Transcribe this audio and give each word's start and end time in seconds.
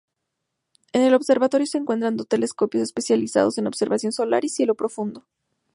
En 0.93 1.03
el 1.03 1.13
observatorio 1.13 1.67
se 1.67 1.77
encuentran 1.77 2.17
dos 2.17 2.27
telescopios 2.27 2.81
especializados 2.81 3.59
en 3.59 3.67
observación 3.67 4.11
solar 4.11 4.43
y 4.43 4.49
cielo 4.49 4.73
profundo. 4.73 5.27